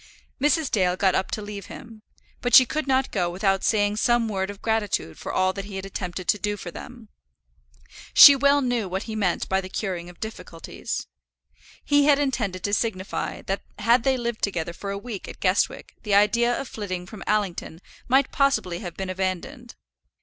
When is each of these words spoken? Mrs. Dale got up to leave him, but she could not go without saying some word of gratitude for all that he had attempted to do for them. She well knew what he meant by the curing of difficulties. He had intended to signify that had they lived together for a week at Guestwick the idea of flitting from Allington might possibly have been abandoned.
Mrs. 0.41 0.71
Dale 0.71 0.95
got 0.95 1.13
up 1.13 1.29
to 1.29 1.43
leave 1.43 1.67
him, 1.67 2.01
but 2.41 2.55
she 2.55 2.65
could 2.65 2.87
not 2.87 3.11
go 3.11 3.29
without 3.29 3.63
saying 3.63 3.97
some 3.97 4.27
word 4.27 4.49
of 4.49 4.59
gratitude 4.59 5.19
for 5.19 5.31
all 5.31 5.53
that 5.53 5.65
he 5.65 5.75
had 5.75 5.85
attempted 5.85 6.27
to 6.29 6.39
do 6.39 6.57
for 6.57 6.71
them. 6.71 7.09
She 8.15 8.35
well 8.35 8.61
knew 8.61 8.89
what 8.89 9.03
he 9.03 9.15
meant 9.15 9.47
by 9.47 9.61
the 9.61 9.69
curing 9.69 10.09
of 10.09 10.19
difficulties. 10.19 11.05
He 11.85 12.05
had 12.05 12.17
intended 12.17 12.63
to 12.63 12.73
signify 12.73 13.43
that 13.43 13.61
had 13.77 14.01
they 14.01 14.17
lived 14.17 14.41
together 14.41 14.73
for 14.73 14.89
a 14.89 14.97
week 14.97 15.27
at 15.27 15.39
Guestwick 15.39 15.93
the 16.01 16.15
idea 16.15 16.59
of 16.59 16.67
flitting 16.67 17.05
from 17.05 17.21
Allington 17.27 17.79
might 18.07 18.31
possibly 18.31 18.79
have 18.79 18.97
been 18.97 19.11
abandoned. 19.11 19.75